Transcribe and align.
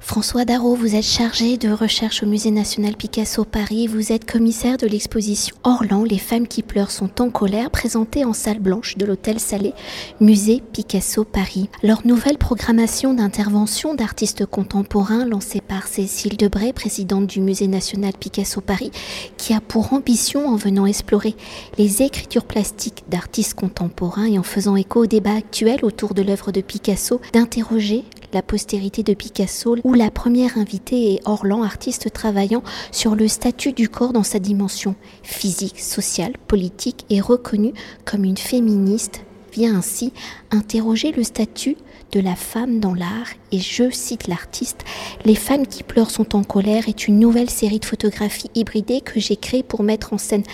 François 0.00 0.44
Darro, 0.44 0.74
vous 0.74 0.96
êtes 0.96 1.04
chargé 1.04 1.56
de 1.56 1.70
recherche 1.70 2.22
au 2.22 2.26
Musée 2.26 2.50
national 2.50 2.96
Picasso 2.96 3.44
Paris. 3.44 3.86
Vous 3.86 4.12
êtes 4.12 4.28
commissaire 4.28 4.76
de 4.76 4.86
l'exposition 4.86 5.54
Orlan, 5.62 6.02
Les 6.02 6.18
femmes 6.18 6.48
qui 6.48 6.62
pleurent 6.62 6.90
sont 6.90 7.20
en 7.20 7.30
colère, 7.30 7.70
présentée 7.70 8.24
en 8.24 8.32
salle 8.32 8.58
blanche 8.58 8.96
de 8.96 9.04
l'hôtel 9.04 9.38
Salé, 9.38 9.72
Musée 10.18 10.62
Picasso 10.72 11.24
Paris. 11.24 11.68
Leur 11.84 12.04
nouvelle 12.06 12.38
programmation 12.38 13.14
d'intervention 13.14 13.94
d'artistes 13.94 14.46
contemporains 14.46 15.26
lancée 15.26 15.60
par 15.60 15.86
Cécile 15.86 16.36
Debray, 16.36 16.72
présidente 16.72 17.26
du 17.26 17.40
Musée 17.40 17.68
national 17.68 18.14
Picasso 18.18 18.60
Paris, 18.60 18.90
qui 19.36 19.52
a 19.52 19.60
pour 19.60 19.92
ambition, 19.92 20.48
en 20.48 20.56
venant 20.56 20.86
explorer 20.86 21.36
les 21.78 22.02
écritures 22.02 22.46
plastiques 22.46 23.04
d'artistes 23.08 23.54
contemporains 23.54 24.26
et 24.26 24.38
en 24.38 24.44
faisant 24.44 24.76
écho 24.76 25.04
au 25.04 25.06
débat 25.06 25.34
actuel 25.34 25.84
autour 25.84 26.14
de 26.14 26.22
l'œuvre 26.22 26.50
de 26.50 26.62
Picasso, 26.62 27.20
d'interroger 27.32 28.04
la 28.32 28.42
postérité 28.42 29.02
de 29.02 29.14
Picasso, 29.14 29.76
où 29.90 29.94
la 29.94 30.12
première 30.12 30.56
invitée 30.56 31.14
est 31.14 31.20
Orlan, 31.24 31.64
artiste 31.64 32.12
travaillant 32.12 32.62
sur 32.92 33.16
le 33.16 33.26
statut 33.26 33.72
du 33.72 33.88
corps 33.88 34.12
dans 34.12 34.22
sa 34.22 34.38
dimension 34.38 34.94
physique, 35.24 35.80
sociale, 35.80 36.34
politique 36.46 37.04
et 37.10 37.20
reconnue 37.20 37.72
comme 38.04 38.22
une 38.22 38.36
féministe, 38.36 39.22
vient 39.52 39.74
ainsi 39.74 40.12
interroger 40.52 41.10
le 41.10 41.24
statut 41.24 41.76
de 42.12 42.20
la 42.20 42.36
femme 42.36 42.78
dans 42.78 42.94
l'art 42.94 43.26
et 43.50 43.58
je 43.58 43.90
cite 43.90 44.28
l'artiste, 44.28 44.84
Les 45.24 45.34
femmes 45.34 45.66
qui 45.66 45.82
pleurent 45.82 46.12
sont 46.12 46.36
en 46.36 46.44
colère 46.44 46.88
est 46.88 47.08
une 47.08 47.18
nouvelle 47.18 47.50
série 47.50 47.80
de 47.80 47.84
photographies 47.84 48.50
hybridées 48.54 49.00
que 49.00 49.18
j'ai 49.18 49.36
créées 49.36 49.64
pour 49.64 49.82
mettre 49.82 50.12
en 50.12 50.18
scène 50.18 50.44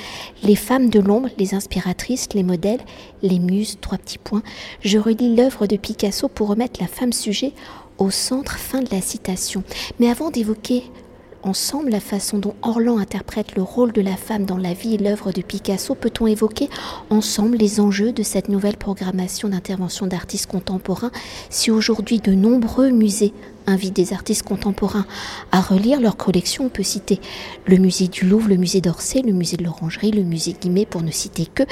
les 0.44 0.56
femmes 0.56 0.88
de 0.88 1.00
l'ombre, 1.00 1.28
les 1.36 1.54
inspiratrices, 1.54 2.28
les 2.32 2.42
modèles, 2.42 2.80
les 3.22 3.38
muses, 3.38 3.76
trois 3.82 3.98
petits 3.98 4.18
points. 4.18 4.42
Je 4.80 4.98
relis 4.98 5.36
l'œuvre 5.36 5.66
de 5.66 5.76
Picasso 5.76 6.28
pour 6.28 6.48
remettre 6.48 6.80
la 6.80 6.88
femme 6.88 7.12
sujet 7.12 7.52
au 7.98 8.10
centre, 8.10 8.58
fin 8.58 8.80
de 8.80 8.90
la 8.90 9.00
citation. 9.00 9.62
Mais 9.98 10.10
avant 10.10 10.30
d'évoquer 10.30 10.84
ensemble 11.42 11.90
la 11.90 12.00
façon 12.00 12.38
dont 12.38 12.54
Orlan 12.62 12.98
interprète 12.98 13.54
le 13.56 13.62
rôle 13.62 13.92
de 13.92 14.00
la 14.00 14.16
femme 14.16 14.44
dans 14.44 14.56
la 14.56 14.72
vie 14.72 14.94
et 14.94 14.98
l'œuvre 14.98 15.32
de 15.32 15.42
Picasso, 15.42 15.94
peut-on 15.94 16.26
évoquer 16.26 16.68
ensemble 17.10 17.56
les 17.56 17.80
enjeux 17.80 18.12
de 18.12 18.22
cette 18.22 18.48
nouvelle 18.48 18.76
programmation 18.76 19.48
d'intervention 19.48 20.06
d'artistes 20.06 20.50
contemporains 20.50 21.12
si 21.50 21.70
aujourd'hui 21.70 22.18
de 22.18 22.32
nombreux 22.32 22.90
musées 22.90 23.32
invite 23.66 23.94
des 23.94 24.12
artistes 24.12 24.42
contemporains 24.42 25.06
à 25.52 25.60
relire 25.60 26.00
leurs 26.00 26.16
collections. 26.16 26.66
On 26.66 26.68
peut 26.68 26.82
citer 26.82 27.20
le 27.66 27.76
musée 27.76 28.08
du 28.08 28.26
Louvre, 28.26 28.48
le 28.48 28.56
musée 28.56 28.80
d'Orsay, 28.80 29.22
le 29.22 29.32
musée 29.32 29.56
de 29.56 29.64
l'Orangerie, 29.64 30.10
le 30.10 30.22
musée 30.22 30.54
Guimet, 30.60 30.86
pour 30.86 31.02
ne 31.02 31.10
citer 31.10 31.46
que, 31.46 31.64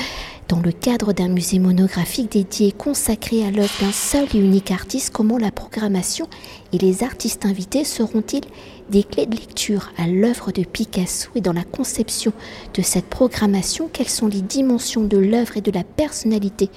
dans 0.48 0.60
le 0.60 0.72
cadre 0.72 1.12
d'un 1.12 1.28
musée 1.28 1.58
monographique 1.58 2.32
dédié 2.32 2.68
et 2.68 2.72
consacré 2.72 3.44
à 3.44 3.50
l'œuvre 3.50 3.72
d'un 3.80 3.92
seul 3.92 4.26
et 4.34 4.38
unique 4.38 4.70
artiste, 4.70 5.10
comment 5.12 5.38
la 5.38 5.50
programmation 5.50 6.28
et 6.72 6.78
les 6.78 7.02
artistes 7.02 7.46
invités 7.46 7.84
seront-ils 7.84 8.44
des 8.90 9.02
clés 9.02 9.26
de 9.26 9.36
lecture 9.36 9.92
à 9.96 10.06
l'œuvre 10.06 10.52
de 10.52 10.62
Picasso 10.62 11.30
et 11.34 11.40
dans 11.40 11.52
la 11.52 11.64
conception 11.64 12.32
de 12.74 12.82
cette 12.82 13.06
programmation, 13.06 13.88
quelles 13.92 14.08
sont 14.08 14.26
les 14.26 14.42
dimensions 14.42 15.04
de 15.04 15.16
l'œuvre 15.16 15.56
et 15.56 15.62
de 15.62 15.70
la 15.70 15.84
personnalité 15.84 16.68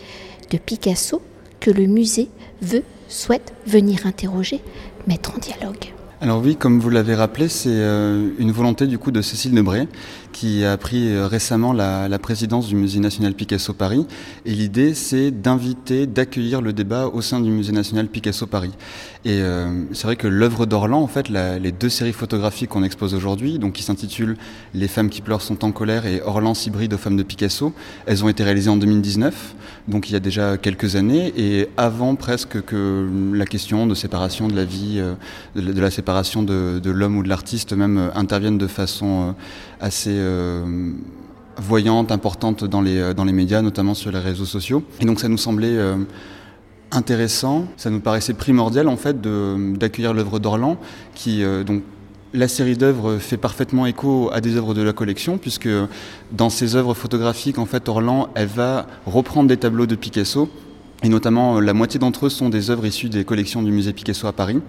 de 0.52 0.58
Picasso 0.58 1.22
que 1.60 1.72
le 1.72 1.88
musée 1.88 2.30
veut, 2.62 2.84
souhaite 3.10 3.54
venir 3.66 4.06
interroger 4.06 4.62
mettre 5.08 5.34
en 5.36 5.40
dialogue. 5.40 5.97
Alors 6.20 6.42
oui, 6.44 6.56
comme 6.56 6.80
vous 6.80 6.90
l'avez 6.90 7.14
rappelé, 7.14 7.48
c'est 7.48 7.70
euh, 7.70 8.32
une 8.40 8.52
volonté 8.52 8.88
du 8.88 8.98
coup 8.98 9.12
de 9.12 9.22
Cécile 9.22 9.54
Nebré 9.54 9.88
qui 10.34 10.66
a 10.66 10.76
pris 10.76 11.12
euh, 11.12 11.28
récemment 11.28 11.74
la, 11.74 12.10
présidence 12.18 12.68
du 12.68 12.76
Musée 12.76 13.00
national 13.00 13.36
Picasso 13.36 13.72
Paris. 13.72 14.08
Et 14.44 14.54
l'idée, 14.54 14.96
c'est 14.96 15.30
d'inviter, 15.30 16.08
d'accueillir 16.08 16.62
le 16.62 16.74
débat 16.74 17.06
au 17.06 17.22
sein 17.22 17.40
du 17.40 17.52
Musée 17.52 17.72
national 17.72 18.08
Picasso 18.08 18.48
Paris. 18.48 18.72
Et 19.26 19.42
euh, 19.42 19.84
c'est 19.94 20.08
vrai 20.08 20.16
que 20.16 20.28
l'œuvre 20.28 20.66
d'Orlan, 20.66 21.02
en 21.02 21.08
fait, 21.08 21.30
les 21.30 21.72
deux 21.72 21.90
séries 21.90 22.14
photographiques 22.14 22.70
qu'on 22.70 22.84
expose 22.84 23.14
aujourd'hui, 23.14 23.60
donc 23.60 23.74
qui 23.74 23.84
s'intitulent 23.84 24.38
Les 24.74 24.88
femmes 24.88 25.10
qui 25.10 25.22
pleurent 25.22 25.44
sont 25.44 25.64
en 25.64 25.72
colère 25.72 26.08
et 26.08 26.22
Orlan 26.24 26.54
hybride 26.54 26.96
aux 26.96 26.98
femmes 26.98 27.18
de 27.18 27.24
Picasso, 27.24 27.74
elles 28.08 28.24
ont 28.26 28.30
été 28.30 28.44
réalisées 28.44 28.72
en 28.72 28.78
2019, 28.78 29.56
donc 29.88 30.10
il 30.10 30.14
y 30.14 30.16
a 30.16 30.20
déjà 30.20 30.58
quelques 30.58 30.96
années, 30.96 31.34
et 31.38 31.68
avant 31.78 32.16
presque 32.16 32.62
que 32.64 33.08
la 33.34 33.46
question 33.46 33.86
de 33.86 33.94
séparation 33.94 34.48
de 34.48 34.56
la 34.56 34.66
vie, 34.66 35.02
de 35.56 35.82
la 35.82 35.92
séparation 35.92 36.07
de, 36.08 36.90
l'homme 36.90 37.18
ou 37.18 37.24
de 37.24 37.30
l'artiste 37.30 37.74
même 37.74 38.12
intervienne 38.16 38.58
de 38.58 38.68
façon 38.68 39.36
assez 39.82 40.14
euh, 40.14 40.92
voyante, 41.60 42.12
importante 42.12 42.64
dans 42.64 42.82
les, 42.82 42.98
euh, 42.98 43.14
dans 43.14 43.26
les 43.26 43.34
médias, 43.34 43.62
notamment 43.62 43.94
sur 43.94 44.12
les 44.12 44.20
réseaux 44.20 44.46
sociaux. 44.46 44.84
Et 45.02 45.06
donc 45.06 45.20
ça 45.20 45.28
nous 45.28 45.38
semblait 45.38 45.78
euh, 45.78 45.98
intéressant, 46.92 47.66
ça 47.76 47.90
nous 47.90 48.00
paraissait 48.00 48.34
primordial 48.34 48.88
en 48.88 48.96
fait 48.96 49.20
d'accueillir 49.22 50.14
l'œuvre 50.14 50.40
d'Orlan, 50.40 50.78
qui 51.14 51.44
donc 51.66 51.84
la 52.34 52.48
série 52.48 52.78
d'œuvres 52.78 53.18
fait 53.18 53.38
parfaitement 53.38 53.86
écho 53.86 54.30
à 54.32 54.40
des 54.40 54.56
œuvres 54.56 54.74
de 54.74 54.82
la 54.82 54.94
collection, 54.94 55.38
puisque 55.38 55.70
dans 56.32 56.50
ses 56.50 56.76
œuvres 56.76 56.94
photographiques, 56.94 57.58
en 57.58 57.66
fait, 57.66 57.90
Orlan, 57.90 58.30
elle 58.36 58.48
va 58.48 58.88
reprendre 59.06 59.50
des 59.50 59.58
tableaux 59.58 59.86
de 59.86 59.96
Picasso, 59.96 60.50
et 61.04 61.10
notamment 61.10 61.60
la 61.60 61.74
moitié 61.74 62.00
d'entre 62.00 62.28
eux 62.28 62.30
sont 62.30 62.50
des 62.50 62.70
œuvres 62.70 62.86
issues 62.86 63.10
des 63.10 63.26
collections 63.26 63.64
du 63.64 63.72
musée 63.72 63.92
Picasso 63.92 64.28
à 64.28 64.34
Paris. 64.34 64.62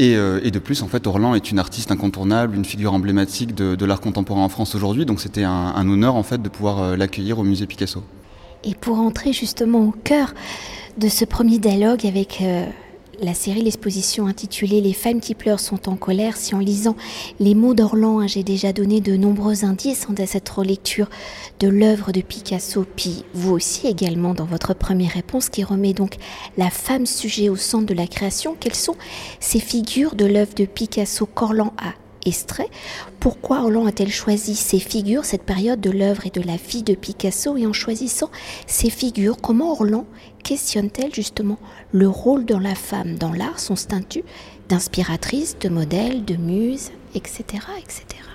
Euh, 0.00 0.40
et, 0.42 0.50
de 0.50 0.58
plus, 0.58 0.82
en 0.82 0.88
fait, 0.88 1.06
Orlan 1.06 1.34
est 1.34 1.50
une 1.50 1.58
artiste 1.58 1.90
incontournable, 1.90 2.56
une 2.56 2.64
figure 2.64 2.94
emblématique 2.94 3.54
de, 3.54 3.84
l'art 3.84 4.00
contemporain 4.00 4.42
en 4.42 4.48
France 4.48 4.74
aujourd'hui. 4.74 5.04
Donc 5.04 5.20
c'était 5.20 5.44
un, 5.44 5.88
honneur 5.88 6.14
en 6.14 6.22
fait 6.22 6.40
de 6.40 6.48
pouvoir 6.48 6.82
euh, 6.82 6.96
l'accueillir 6.96 7.38
au 7.38 7.42
musée 7.42 7.66
Picasso. 7.66 8.02
Et 8.64 8.74
pour 8.74 8.98
entrer 8.98 9.32
justement 9.32 9.88
au 9.88 9.90
cœur 10.04 10.34
de 10.98 11.08
ce 11.08 11.24
premier 11.24 11.58
dialogue 11.58 12.06
avec 12.06 12.40
euh, 12.42 12.66
la 13.20 13.34
série, 13.34 13.62
l'exposition 13.62 14.26
intitulée 14.26 14.80
Les 14.80 14.92
femmes 14.92 15.20
qui 15.20 15.34
pleurent 15.34 15.60
sont 15.60 15.88
en 15.88 15.96
colère, 15.96 16.36
si 16.36 16.54
en 16.54 16.58
lisant 16.58 16.96
les 17.38 17.54
mots 17.54 17.74
d'Orlan, 17.74 18.26
j'ai 18.26 18.42
déjà 18.42 18.72
donné 18.72 19.00
de 19.00 19.16
nombreux 19.16 19.64
indices 19.64 20.06
dans 20.08 20.26
cette 20.26 20.48
relecture 20.48 21.08
de 21.58 21.68
l'œuvre 21.68 22.12
de 22.12 22.20
Picasso, 22.20 22.84
puis 22.96 23.24
vous 23.34 23.52
aussi 23.52 23.86
également 23.86 24.34
dans 24.34 24.44
votre 24.44 24.74
première 24.74 25.12
réponse 25.12 25.48
qui 25.48 25.64
remet 25.64 25.92
donc 25.92 26.16
la 26.56 26.70
femme 26.70 27.06
sujet 27.06 27.48
au 27.48 27.56
centre 27.56 27.86
de 27.86 27.94
la 27.94 28.06
création, 28.06 28.56
quelles 28.58 28.74
sont 28.74 28.96
ces 29.38 29.60
figures 29.60 30.14
de 30.14 30.24
l'œuvre 30.24 30.54
de 30.54 30.64
Picasso 30.64 31.26
qu'Orlan 31.26 31.72
a 31.78 31.92
extrait. 32.26 32.68
Pourquoi 33.18 33.62
Orlan 33.62 33.86
a-t-elle 33.86 34.12
choisi 34.12 34.54
ces 34.54 34.78
figures, 34.78 35.24
cette 35.24 35.42
période 35.42 35.80
de 35.80 35.90
l'œuvre 35.90 36.26
et 36.26 36.30
de 36.30 36.42
la 36.42 36.56
vie 36.56 36.82
de 36.82 36.94
Picasso 36.94 37.56
Et 37.56 37.66
en 37.66 37.72
choisissant 37.72 38.30
ces 38.66 38.90
figures, 38.90 39.36
comment 39.40 39.72
Orlan 39.72 40.06
questionne-t-elle 40.42 41.14
justement 41.14 41.58
le 41.92 42.08
rôle 42.08 42.44
de 42.44 42.54
la 42.54 42.74
femme 42.74 43.16
dans 43.16 43.32
l'art, 43.32 43.60
son 43.60 43.76
statut 43.76 44.24
d'inspiratrice, 44.68 45.58
de 45.58 45.68
modèle, 45.68 46.24
de 46.24 46.36
muse, 46.36 46.90
etc. 47.14 47.64
etc. 47.78 48.29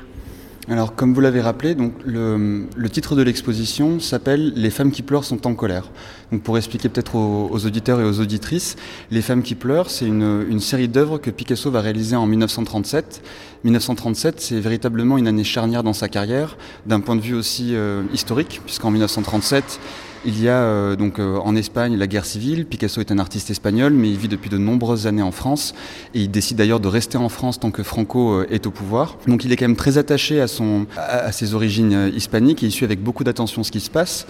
Alors, 0.67 0.95
comme 0.95 1.13
vous 1.13 1.21
l'avez 1.21 1.41
rappelé, 1.41 1.75
donc, 1.75 1.93
le, 2.05 2.89
titre 2.89 3.15
de 3.15 3.21
l'exposition 3.21 3.99
s'appelle 3.99 4.51
Les 4.55 4.71
femmes 4.71 4.91
qui 4.91 5.03
pleurent 5.03 5.23
sont 5.23 5.45
en 5.45 5.53
colère. 5.53 5.91
Donc, 6.31 6.41
pour 6.41 6.57
expliquer 6.57 6.89
peut-être 6.89 7.15
aux, 7.15 7.65
auditeurs 7.67 8.01
et 8.01 8.03
aux 8.03 8.19
auditrices, 8.19 8.75
Les 9.11 9.21
femmes 9.21 9.43
qui 9.43 9.53
pleurent, 9.53 9.91
c'est 9.91 10.07
une, 10.07 10.59
série 10.59 10.87
d'œuvres 10.87 11.19
que 11.19 11.29
Picasso 11.29 11.69
va 11.69 11.81
réaliser 11.81 12.15
en 12.15 12.25
1937. 12.25 13.21
1937, 13.63 14.41
c'est 14.41 14.59
véritablement 14.59 15.19
une 15.19 15.27
année 15.27 15.43
charnière 15.43 15.83
dans 15.83 15.93
sa 15.93 16.07
carrière, 16.07 16.57
d'un 16.87 16.99
point 16.99 17.15
de 17.15 17.21
vue 17.21 17.35
aussi 17.35 17.75
euh, 17.75 18.01
historique, 18.11 18.61
puisqu'en 18.65 18.89
1937, 18.89 19.79
il 20.25 20.41
y 20.41 20.49
a 20.49 20.57
euh, 20.57 20.95
donc 20.95 21.19
euh, 21.19 21.37
en 21.37 21.55
Espagne 21.55 21.97
la 21.97 22.07
guerre 22.07 22.25
civile. 22.25 22.65
Picasso 22.65 22.99
est 22.99 23.11
un 23.11 23.19
artiste 23.19 23.49
espagnol, 23.49 23.93
mais 23.93 24.09
il 24.09 24.17
vit 24.17 24.27
depuis 24.27 24.49
de 24.49 24.57
nombreuses 24.57 25.07
années 25.07 25.21
en 25.21 25.31
France 25.31 25.73
et 26.13 26.21
il 26.21 26.31
décide 26.31 26.57
d'ailleurs 26.57 26.79
de 26.79 26.87
rester 26.87 27.17
en 27.17 27.29
France 27.29 27.59
tant 27.59 27.71
que 27.71 27.83
Franco 27.83 28.33
euh, 28.33 28.47
est 28.49 28.65
au 28.65 28.71
pouvoir. 28.71 29.17
Donc 29.27 29.45
il 29.45 29.51
est 29.51 29.55
quand 29.55 29.67
même 29.67 29.75
très 29.75 29.97
attaché 29.97 30.41
à, 30.41 30.47
son, 30.47 30.87
à 30.97 31.31
ses 31.31 31.53
origines 31.53 32.11
hispaniques 32.13 32.63
et 32.63 32.65
il 32.65 32.71
suit 32.71 32.85
avec 32.85 33.01
beaucoup 33.01 33.23
d'attention 33.23 33.63
ce 33.63 33.71
qui 33.71 33.79
se 33.79 33.89
passe. 33.89 34.25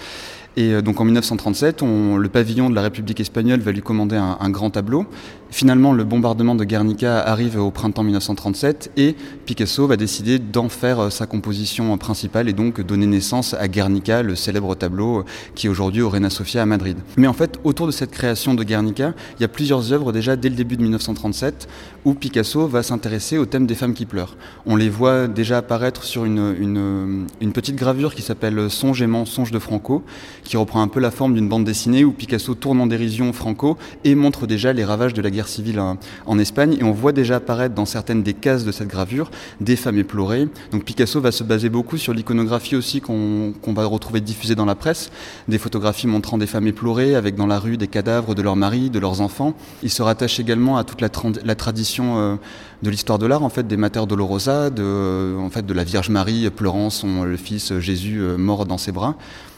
Et 0.57 0.73
euh, 0.73 0.81
donc 0.81 0.99
en 1.01 1.05
1937, 1.05 1.81
on, 1.81 2.17
le 2.17 2.29
pavillon 2.29 2.69
de 2.69 2.75
la 2.75 2.81
République 2.81 3.19
espagnole 3.19 3.59
va 3.59 3.71
lui 3.71 3.81
commander 3.81 4.15
un, 4.15 4.49
grand 4.49 4.69
tableau. 4.69 5.05
Finalement, 5.51 5.93
le 5.93 6.03
bombardement 6.03 6.55
de 6.55 6.63
Guernica 6.63 7.19
arrive 7.19 7.59
au 7.59 7.71
printemps 7.71 8.03
1937 8.03 8.91
et 8.97 9.15
Picasso 9.45 9.85
va 9.87 9.95
décider 9.95 10.39
d'en 10.39 10.69
faire 10.69 10.99
euh, 10.99 11.09
sa 11.09 11.25
composition 11.25 11.97
principale 11.97 12.49
et 12.49 12.53
donc 12.53 12.81
donner 12.81 13.05
naissance 13.05 13.53
à 13.53 13.67
Guernica, 13.67 14.21
le 14.21 14.35
célèbre 14.35 14.75
tableau 14.75 15.19
euh, 15.19 15.25
qui 15.55 15.67
est 15.67 15.69
aujourd'hui 15.69 16.01
au 16.01 16.09
Reina 16.09 16.29
Sofia 16.29 16.61
à 16.61 16.65
Madrid. 16.65 16.97
Mais 17.17 17.27
en 17.27 17.33
fait, 17.33 17.59
autour 17.63 17.87
de 17.87 17.91
cette 17.91 18.11
création 18.11 18.53
de 18.53 18.63
Guernica, 18.63 19.13
il 19.37 19.41
y 19.41 19.45
a 19.45 19.49
plusieurs 19.49 19.91
œuvres 19.91 20.11
déjà 20.11 20.35
dès 20.35 20.49
le 20.49 20.55
début 20.55 20.77
de 20.77 20.81
1937 20.81 21.67
où 22.05 22.13
Picasso 22.13 22.67
va 22.67 22.83
s'intéresser 22.83 23.37
au 23.37 23.45
thème 23.45 23.65
des 23.65 23.75
femmes 23.75 23.93
qui 23.93 24.05
pleurent. 24.05 24.37
On 24.65 24.75
les 24.75 24.89
voit 24.89 25.27
déjà 25.27 25.57
apparaître 25.57 26.03
sur 26.03 26.25
une, 26.25 27.25
une, 27.39 27.51
petite 27.53 27.75
gravure 27.75 28.13
qui 28.13 28.21
s'appelle 28.21 28.69
Songe 28.69 29.01
et 29.01 29.07
mensonge 29.07 29.51
de 29.51 29.59
Franco, 29.59 30.03
qui 30.45 30.55
reprend 30.55 30.81
un 30.81 30.87
peu 30.87 31.01
la 31.01 31.11
forme 31.11 31.33
d'une 31.33 31.49
bande 31.49 31.65
dessinée 31.65 32.05
où 32.05 32.11
Picasso 32.11 32.53
tourne 32.53 32.79
en 32.79 32.87
dérision 32.87 33.33
Franco 33.33 33.77
et 34.05 34.15
montre 34.15 34.47
déjà 34.47 34.71
les 34.71 34.85
ravages 34.85 35.13
de 35.13 35.21
la 35.21 35.29
guerre 35.29 35.49
civile 35.49 35.81
en, 35.81 36.39
Espagne. 36.39 36.77
Et 36.79 36.83
on 36.83 36.91
voit 36.91 37.11
déjà 37.11 37.37
apparaître 37.37 37.73
dans 37.73 37.85
certaines 37.85 38.21
des 38.21 38.33
cases 38.33 38.65
de 38.65 38.71
cette 38.71 38.87
gravure 38.87 39.31
des 39.61 39.75
femmes 39.75 39.97
éplorées. 39.97 40.47
Donc 40.71 40.83
Picasso 40.83 41.19
va 41.19 41.31
se 41.31 41.43
baser 41.43 41.69
beaucoup 41.69 41.97
sur 41.97 42.13
l'iconographie 42.13 42.75
aussi 42.75 43.01
qu'on 43.01 43.53
va 43.67 43.85
retrouver 43.85 44.21
diffusée 44.21 44.55
dans 44.55 44.65
la 44.65 44.75
presse, 44.75 45.11
des 45.47 45.57
photographies 45.57 46.07
montrant 46.07 46.37
des 46.37 46.45
femmes 46.45 46.67
éplorées 46.67 47.15
avec 47.15 47.35
dans 47.35 47.47
la 47.47 47.57
rue 47.57 47.77
des 47.77 47.87
cadavres 47.87 48.35
de 48.35 48.41
leurs 48.41 48.55
maris, 48.55 48.89
de 48.89 48.99
leurs 48.99 49.21
enfants. 49.21 49.55
Il 49.81 49.89
se 49.89 50.03
rattache 50.03 50.39
également 50.39 50.77
à 50.77 50.83
toute 50.83 51.01
la, 51.01 51.09
tradition 51.09 52.19
euh, 52.19 52.35
de 52.83 52.89
l'histoire 52.89 53.17
de 53.17 53.25
l'art, 53.25 53.43
en 53.43 53.49
fait, 53.49 53.65
des 53.65 53.77
Mater 53.77 54.05
Dolorosa, 54.07 54.69
de, 54.69 55.35
en 55.39 55.49
fait, 55.49 55.65
de 55.65 55.73
la 55.73 55.83
Vierge 55.83 56.09
Marie 56.09 56.49
pleurant 56.49 56.89
son 56.89 57.25
fils 57.37 57.79
Jésus 57.79 58.19
euh, 58.19 58.37
mort 58.37 58.65
dans 58.65 58.77
ses 58.77 58.91
bras. 58.91 59.15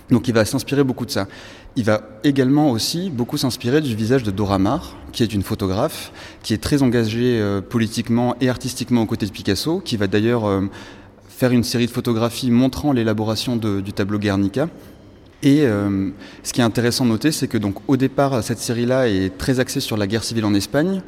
Donc 0.10 0.28
il 0.28 0.34
va 0.34 0.46
s'inspirer 0.46 0.84
beaucoup 0.84 1.06
de 1.06 1.12
ça. 1.12 1.28
Il 1.76 1.84
va 1.84 2.02
également 2.24 2.72
aussi 2.72 3.10
beaucoup 3.10 3.38
s'inspirer 3.38 3.82
du 3.82 3.96
visage 3.96 4.24
de 4.24 4.32
Dora 4.32 4.58
Maar, 4.58 4.96
qui 5.12 5.24
est 5.24 5.34
une 5.34 5.44
photographe, 5.44 6.12
qui 6.44 6.54
est 6.54 6.58
très 6.58 6.82
engagée 6.82 7.40
euh, 7.40 7.62
politiquement 7.62 8.36
et 8.42 8.50
artistiquement 8.50 9.02
aux 9.02 9.06
côtés 9.06 9.26
de 9.26 9.32
Picasso, 9.32 9.82
qui 9.84 9.98
va 9.98 10.08
d'ailleurs 10.08 10.64
faire 11.28 11.52
une 11.52 11.64
série 11.64 11.86
de 11.86 11.92
photographies 11.92 12.50
montrant 12.50 12.92
l'élaboration 12.94 13.58
du 13.58 13.94
tableau 13.94 14.18
Guernica. 14.18 14.70
Et 15.44 15.66
ce 16.42 16.52
qui 16.52 16.62
est 16.62 16.64
intéressant 16.64 17.06
de 17.06 17.12
noter, 17.12 17.32
c'est 17.32 17.48
que 17.48 17.60
donc 17.60 17.76
au 17.88 17.96
départ, 17.96 18.44
cette 18.44 18.58
série-là 18.58 19.08
est 19.08 19.38
très 19.38 19.60
axée 19.60 19.80
sur 19.80 19.98
la 19.98 20.08
guerre 20.08 20.24
civile 20.24 20.46
en 20.46 20.56
Espagne, 20.56 21.04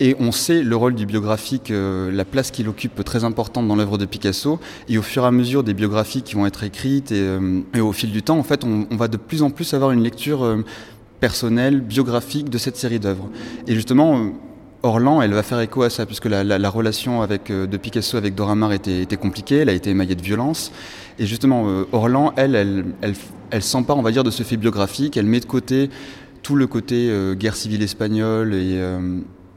et 0.00 0.16
on 0.18 0.32
sait 0.32 0.62
le 0.62 0.74
rôle 0.74 0.94
du 0.94 1.06
biographique, 1.06 1.70
euh, 1.70 2.10
la 2.10 2.24
place 2.24 2.50
qu'il 2.50 2.68
occupe 2.68 3.04
très 3.04 3.24
importante 3.24 3.68
dans 3.68 3.76
l'œuvre 3.76 3.98
de 3.98 4.04
Picasso. 4.04 4.58
Et 4.88 4.98
au 4.98 5.02
fur 5.02 5.22
et 5.22 5.26
à 5.26 5.30
mesure 5.30 5.62
des 5.62 5.74
biographies 5.74 6.22
qui 6.22 6.34
vont 6.34 6.46
être 6.46 6.64
écrites 6.64 7.12
et, 7.12 7.20
euh, 7.20 7.62
au 7.80 7.92
fil 7.92 8.10
du 8.10 8.22
temps, 8.22 8.38
en 8.38 8.42
fait, 8.42 8.64
on, 8.64 8.96
va 8.96 9.08
de 9.08 9.16
plus 9.16 9.42
en 9.42 9.50
plus 9.50 9.74
avoir 9.74 9.92
une 9.92 10.02
lecture 10.02 10.42
euh, 10.42 10.64
personnelle, 11.20 11.80
biographique 11.80 12.50
de 12.50 12.58
cette 12.58 12.76
série 12.76 12.98
d'œuvres. 12.98 13.28
Et 13.68 13.74
justement, 13.74 14.32
Orlan, 14.82 15.22
elle 15.22 15.34
va 15.34 15.44
faire 15.44 15.60
écho 15.60 15.84
à 15.84 15.90
ça, 15.90 16.04
puisque 16.04 16.26
la, 16.26 16.68
relation 16.68 17.22
avec, 17.22 17.52
de 17.52 17.76
Picasso 17.76 18.16
avec 18.16 18.34
Dora 18.34 18.56
Maar 18.56 18.72
était, 18.72 19.16
compliquée, 19.16 19.58
elle 19.58 19.68
a 19.68 19.72
été 19.72 19.90
émaillée 19.90 20.16
de 20.16 20.22
violence. 20.22 20.72
Et 21.20 21.26
justement, 21.26 21.84
Orlan, 21.92 22.32
elle, 22.34 22.56
elle, 22.56 22.86
elle, 23.02 23.14
elle 23.50 23.62
s'empare, 23.62 23.98
on 23.98 24.02
va 24.02 24.10
dire, 24.10 24.24
de 24.24 24.32
ce 24.32 24.42
fait 24.42 24.56
biographique, 24.56 25.16
elle 25.16 25.26
met 25.26 25.38
de 25.38 25.44
côté 25.44 25.90
tout 26.42 26.56
le 26.56 26.66
côté 26.66 27.08
guerre 27.38 27.54
civile 27.54 27.84
espagnole 27.84 28.52
et 28.52 28.82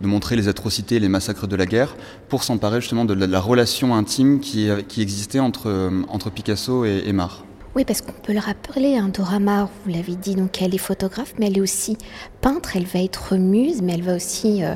de 0.02 0.08
montrer 0.08 0.36
les 0.36 0.48
atrocités 0.48 0.96
et 0.96 1.00
les 1.00 1.10
massacres 1.10 1.48
de 1.48 1.56
la 1.56 1.66
guerre 1.66 1.96
pour 2.30 2.44
s'emparer 2.44 2.82
justement 2.82 3.06
de 3.06 3.14
la, 3.14 3.40
relation 3.40 3.96
intime 3.96 4.40
qui, 4.40 4.70
qui 4.88 5.02
existait 5.02 5.40
entre, 5.40 5.68
euh, 5.68 6.04
entre 6.10 6.30
Picasso 6.30 6.86
et, 6.86 7.04
et 7.06 7.14
Mar. 7.14 7.46
Oui, 7.76 7.84
parce 7.84 8.02
qu'on 8.02 8.14
peut 8.14 8.32
le 8.32 8.40
rappeler, 8.40 8.96
hein, 8.96 9.10
Dora 9.14 9.40
Maar, 9.40 9.68
vous 9.84 9.92
l'avez 9.92 10.16
dit, 10.16 10.36
donc 10.36 10.62
elle 10.62 10.74
est 10.74 10.78
photographe, 10.78 11.34
mais 11.38 11.48
elle 11.48 11.58
est 11.58 11.62
aussi 11.62 11.98
peintre, 12.40 12.78
elle 12.78 12.86
va 12.86 13.02
être 13.02 13.36
muse, 13.36 13.82
mais 13.82 13.94
elle 13.94 14.02
va 14.02 14.16
aussi 14.16 14.64
euh, 14.64 14.76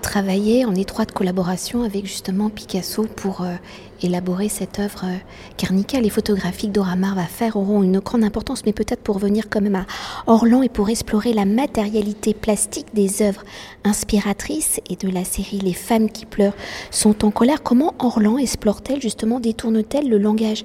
travailler 0.00 0.64
en 0.64 0.74
étroite 0.74 1.12
collaboration 1.12 1.82
avec 1.82 2.06
justement 2.06 2.50
Picasso 2.50 3.06
pour 3.16 3.42
euh, 3.42 3.54
élaborer 4.02 4.48
cette 4.48 4.78
œuvre 4.78 5.04
euh. 5.04 6.00
Les 6.00 6.10
photographies 6.10 6.68
que 6.68 6.72
Dora 6.72 6.96
Maar 6.96 7.14
va 7.14 7.24
faire 7.24 7.56
auront 7.56 7.82
une 7.82 8.00
grande 8.00 8.24
importance, 8.24 8.64
mais 8.64 8.72
peut-être 8.72 9.02
pour 9.02 9.18
venir 9.18 9.48
quand 9.50 9.60
même 9.60 9.76
à 9.76 9.86
Orlan 10.26 10.62
et 10.62 10.68
pour 10.68 10.88
explorer 10.88 11.32
la 11.32 11.44
matérialité 11.44 12.34
plastique 12.34 12.86
des 12.94 13.22
œuvres 13.22 13.44
inspiratrices 13.84 14.80
et 14.88 14.96
de 14.96 15.08
la 15.08 15.24
série 15.24 15.58
Les 15.58 15.74
femmes 15.74 16.10
qui 16.10 16.26
pleurent 16.26 16.56
sont 16.90 17.24
en 17.24 17.30
colère. 17.30 17.62
Comment 17.62 17.94
Orlan 17.98 18.38
explore-t-elle 18.38 19.02
justement, 19.02 19.38
détourne-t-elle 19.38 20.08
le 20.08 20.18
langage 20.18 20.64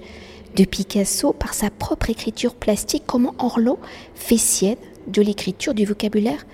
de 0.55 0.63
Picasso 0.63 1.33
par 1.33 1.53
sa 1.53 1.69
propre 1.69 2.09
écriture 2.09 2.55
plastique? 2.55 3.03
Comment 3.05 3.35
Orlan 3.39 3.77
fait 4.15 4.37
sienne 4.37 4.77
de 5.07 5.21
l'écriture 5.21 5.73
du 5.73 5.85
vocabulaire 5.85 6.45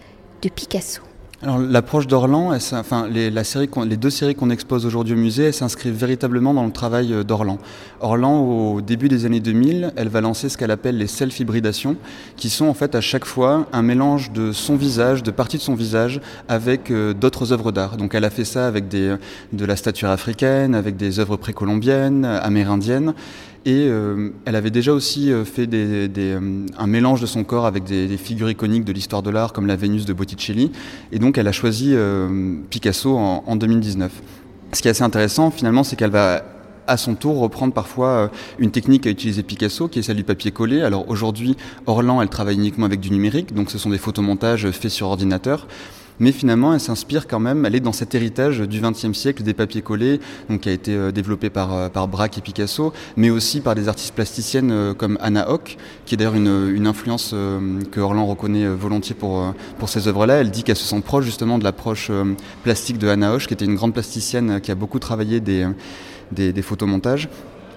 de 0.41 0.49
Picasso? 0.49 1.10
Alors 1.43 1.57
l'approche 1.57 2.05
d'Orlan, 2.05 2.55
enfin 2.73 3.07
les, 3.07 3.31
la 3.31 3.43
série, 3.43 3.67
les 3.87 3.97
deux 3.97 4.11
séries 4.11 4.35
qu'on 4.35 4.51
expose 4.51 4.85
aujourd'hui 4.85 5.15
au 5.15 5.17
musée, 5.17 5.51
s'inscrivent 5.51 5.95
véritablement 5.95 6.53
dans 6.53 6.65
le 6.65 6.71
travail 6.71 7.11
euh, 7.13 7.23
d'Orlan. 7.23 7.57
Orlan, 7.99 8.41
au 8.41 8.81
début 8.81 9.09
des 9.09 9.25
années 9.25 9.39
2000, 9.39 9.93
elle 9.95 10.09
va 10.09 10.21
lancer 10.21 10.49
ce 10.49 10.57
qu'elle 10.57 10.69
appelle 10.69 10.99
les 10.99 11.07
self-hybridations, 11.07 11.95
qui 12.37 12.51
sont 12.51 12.65
en 12.65 12.75
fait 12.75 12.93
à 12.93 13.01
chaque 13.01 13.25
fois 13.25 13.65
un 13.73 13.81
mélange 13.81 14.31
de 14.31 14.51
son 14.51 14.75
visage, 14.75 15.23
de 15.23 15.31
parties 15.31 15.57
de 15.57 15.63
son 15.63 15.73
visage, 15.73 16.21
avec 16.47 16.91
euh, 16.91 17.15
d'autres 17.15 17.51
œuvres 17.53 17.71
d'art. 17.71 17.97
Donc 17.97 18.13
elle 18.13 18.25
a 18.25 18.29
fait 18.29 18.45
ça 18.45 18.67
avec 18.67 18.87
de 18.87 19.17
la 19.51 19.75
stature 19.75 20.11
africaine, 20.11 20.75
avec 20.75 20.95
des 20.95 21.19
œuvres 21.19 21.37
précolombiennes, 21.37 22.23
amérindiennes. 22.23 23.15
Et 23.65 23.85
euh, 23.87 24.29
elle 24.45 24.55
avait 24.55 24.71
déjà 24.71 24.91
aussi 24.91 25.31
euh, 25.31 25.45
fait 25.45 25.69
euh, 25.71 26.65
un 26.77 26.87
mélange 26.87 27.21
de 27.21 27.27
son 27.27 27.43
corps 27.43 27.67
avec 27.67 27.83
des, 27.83 28.17
figures 28.17 28.49
iconiques 28.49 28.85
de 28.85 28.91
l'histoire 28.91 29.21
de 29.21 29.29
l'art, 29.29 29.53
comme 29.53 29.67
la 29.67 29.75
Vénus 29.75 30.05
de 30.05 30.13
Botticelli. 30.13 30.71
Et 31.11 31.19
donc, 31.19 31.37
elle 31.37 31.47
a 31.47 31.51
choisi 31.51 31.95
Picasso 32.69 33.15
en, 33.15 33.43
en, 33.45 33.55
2019. 33.55 34.11
Ce 34.73 34.81
qui 34.81 34.87
est 34.87 34.91
assez 34.91 35.03
intéressant, 35.03 35.51
finalement, 35.51 35.83
c'est 35.83 35.95
qu'elle 35.95 36.11
va 36.11 36.43
à 36.87 36.97
son 36.97 37.13
tour 37.13 37.37
reprendre 37.37 37.73
parfois 37.73 38.31
une 38.57 38.71
technique 38.71 39.05
à 39.05 39.11
utiliser 39.11 39.43
Picasso, 39.43 39.87
qui 39.87 39.99
est 39.99 40.01
celle 40.01 40.17
du 40.17 40.23
papier 40.23 40.51
collé. 40.51 40.81
Alors 40.81 41.07
aujourd'hui, 41.09 41.55
Orlan, 41.85 42.21
elle 42.21 42.29
travaille 42.29 42.55
uniquement 42.55 42.85
avec 42.85 42.99
du 42.99 43.11
numérique, 43.11 43.53
donc 43.53 43.69
ce 43.69 43.77
sont 43.77 43.91
des 43.91 43.99
photomontages 43.99 44.69
faits 44.71 44.91
sur 44.91 45.07
ordinateur 45.07 45.67
mais 46.19 46.31
finalement 46.31 46.73
elle 46.73 46.79
s'inspire 46.79 47.27
quand 47.27 47.39
même, 47.39 47.65
elle 47.65 47.75
est 47.75 47.79
dans 47.79 47.91
cet 47.91 48.15
héritage 48.15 48.59
du 48.59 48.81
XXe 48.81 49.13
siècle 49.13 49.43
des 49.43 49.53
papiers 49.53 49.81
collés, 49.81 50.19
donc 50.49 50.61
qui 50.61 50.69
a 50.69 50.71
été 50.71 50.95
euh, 50.95 51.11
développé 51.11 51.49
par, 51.49 51.73
euh, 51.73 51.89
par 51.89 52.07
Braque 52.07 52.37
et 52.37 52.41
Picasso, 52.41 52.93
mais 53.17 53.29
aussi 53.29 53.61
par 53.61 53.75
des 53.75 53.87
artistes 53.87 54.13
plasticiennes 54.13 54.71
euh, 54.71 54.93
comme 54.93 55.17
Anna 55.21 55.49
Hock, 55.49 55.77
qui 56.05 56.15
est 56.15 56.17
d'ailleurs 56.17 56.35
une, 56.35 56.87
influence 56.87 57.35
que 57.91 57.99
Orlan 57.99 58.25
reconnaît 58.25 58.67
volontiers 58.67 59.13
pour, 59.15 59.53
pour 59.77 59.87
ces 59.87 60.07
œuvres-là. 60.07 60.35
Elle 60.35 60.49
dit 60.49 60.63
qu'elle 60.63 60.75
se 60.75 60.83
sent 60.83 60.99
proche 61.01 61.25
justement 61.25 61.59
de 61.59 61.63
l'approche 61.63 62.11
plastique 62.63 62.97
de 62.97 63.07
Anna 63.07 63.33
Hock, 63.33 63.45
qui 63.45 63.53
était 63.53 63.65
une 63.65 63.75
grande 63.75 63.93
plasticienne 63.93 64.59
qui 64.61 64.71
a 64.71 64.75
beaucoup 64.75 64.97
travaillé 64.97 65.39
des, 65.39 65.67
des, 66.31 66.61
photomontages. 66.61 67.29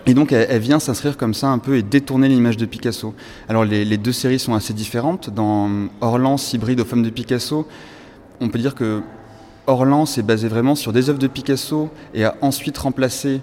Et 0.06 0.14
donc 0.14 0.32
elle, 0.32 0.60
vient 0.60 0.78
s'inscrire 0.78 1.16
comme 1.16 1.34
ça 1.34 1.48
un 1.48 1.58
peu 1.58 1.76
et 1.76 1.82
détourner 1.82 2.28
l'image 2.28 2.56
de 2.56 2.66
Picasso. 2.66 3.14
Alors 3.48 3.64
les, 3.64 3.84
les, 3.84 3.98
deux 3.98 4.12
séries 4.12 4.38
sont 4.38 4.54
assez 4.54 4.72
différentes. 4.72 5.30
Dans 5.30 5.68
Orlan, 6.00 6.36
hybride 6.52 6.80
aux 6.80 6.84
femmes 6.84 7.02
de 7.02 7.10
Picasso, 7.10 7.66
on 8.40 8.48
peut 8.48 8.58
dire 8.58 8.74
que 8.74 9.02
Orlan 9.66 10.06
s'est 10.06 10.22
basé 10.22 10.48
vraiment 10.48 10.74
sur 10.74 10.92
des 10.92 11.08
œuvres 11.08 11.18
de 11.18 11.26
Picasso 11.26 11.88
et 12.12 12.24
a 12.24 12.36
ensuite 12.42 12.76
remplacé 12.76 13.40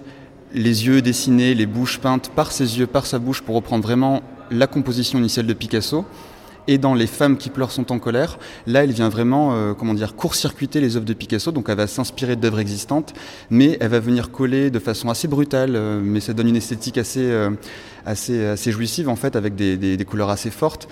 les 0.54 0.86
yeux 0.86 1.02
dessinés, 1.02 1.54
les 1.54 1.66
bouches 1.66 1.98
peintes 1.98 2.30
par 2.34 2.52
ses 2.52 2.78
yeux, 2.78 2.86
par 2.86 3.06
sa 3.06 3.18
bouche, 3.18 3.42
pour 3.42 3.56
reprendre 3.56 3.82
vraiment 3.82 4.22
la 4.50 4.66
composition 4.66 5.18
initiale 5.18 5.46
de 5.46 5.54
Picasso. 5.54 6.04
Et 6.68 6.78
dans 6.78 6.94
Les 6.94 7.08
femmes 7.08 7.38
qui 7.38 7.50
pleurent 7.50 7.72
sont 7.72 7.90
en 7.90 7.98
colère, 7.98 8.38
là, 8.68 8.84
elle 8.84 8.92
vient 8.92 9.08
vraiment, 9.08 9.52
euh, 9.52 9.74
comment 9.74 9.94
dire, 9.94 10.14
court-circuiter 10.14 10.80
les 10.80 10.96
œuvres 10.96 11.04
de 11.04 11.12
Picasso. 11.12 11.50
Donc, 11.50 11.68
elle 11.68 11.76
va 11.76 11.88
s'inspirer 11.88 12.36
d'œuvres 12.36 12.60
existantes, 12.60 13.14
mais 13.50 13.76
elle 13.80 13.88
va 13.88 13.98
venir 13.98 14.30
coller 14.30 14.70
de 14.70 14.78
façon 14.78 15.10
assez 15.10 15.26
brutale, 15.26 15.74
euh, 15.74 16.00
mais 16.00 16.20
ça 16.20 16.34
donne 16.34 16.46
une 16.46 16.56
esthétique 16.56 16.98
assez, 16.98 17.24
euh, 17.24 17.50
assez, 18.06 18.46
assez 18.46 18.70
jouissive 18.70 19.08
en 19.08 19.16
fait, 19.16 19.34
avec 19.34 19.56
des 19.56 20.06
couleurs 20.06 20.30
assez 20.30 20.50
fortes. 20.50 20.86